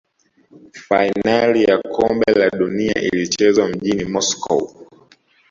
fainali 0.87 1.63
ya 1.63 1.77
kombe 1.81 2.33
la 2.33 2.49
dunia 2.49 2.93
ilichezwa 3.01 3.67
mjini 3.67 4.05
moscow 4.05 4.69